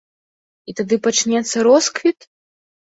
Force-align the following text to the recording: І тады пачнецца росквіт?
І 0.71 0.75
тады 0.79 0.95
пачнецца 1.05 1.57
росквіт? 1.71 2.19